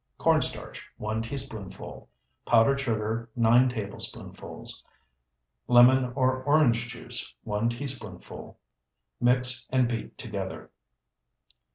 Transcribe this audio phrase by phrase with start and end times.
[0.17, 2.09] Corn starch, 1 teaspoonful.
[2.47, 4.83] Powdered sugar, 9 tablespoonfuls.
[5.67, 8.57] Lemon or orange juice, 1 teaspoonful.
[9.19, 10.71] Mix and beat together.